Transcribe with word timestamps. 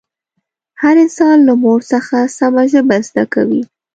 هر 0.81 0.95
انسان 1.05 1.37
له 1.47 1.53
مور 1.63 1.79
څخه 1.91 2.17
سمه 2.37 2.63
ژبه 2.71 2.97
زده 3.07 3.25
کوي 3.33 3.61